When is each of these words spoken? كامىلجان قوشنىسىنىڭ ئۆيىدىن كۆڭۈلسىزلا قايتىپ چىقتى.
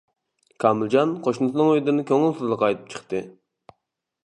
كامىلجان 0.63 1.11
قوشنىسىنىڭ 1.27 1.69
ئۆيىدىن 1.73 2.01
كۆڭۈلسىزلا 2.13 2.59
قايتىپ 2.65 2.91
چىقتى. 2.95 3.23